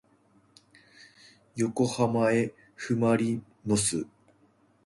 [1.55, 4.07] よこはまえふまりのす